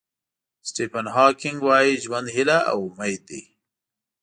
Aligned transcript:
سټیفن 0.67 1.05
هاکینګ 1.15 1.59
وایي 1.67 1.93
ژوند 2.03 2.27
هیله 2.35 2.59
او 2.71 2.79
امید 2.91 3.21
دی. 3.29 3.41